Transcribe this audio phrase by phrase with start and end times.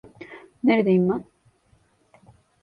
[0.63, 1.23] Neredeyim ben?